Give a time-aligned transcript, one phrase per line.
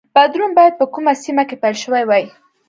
[0.15, 2.25] بدلون باید په کومه سیمه کې پیل شوی وای.